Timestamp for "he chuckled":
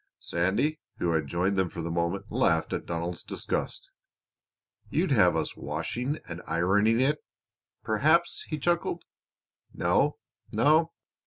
8.49-9.03